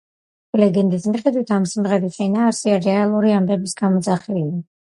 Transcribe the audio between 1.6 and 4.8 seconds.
სიმღერის შინაარსი რეალური ამბების გამოძახილია.